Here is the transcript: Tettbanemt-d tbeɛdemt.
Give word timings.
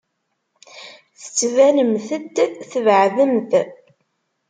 Tettbanemt-d 1.21 2.35
tbeɛdemt. 2.71 3.51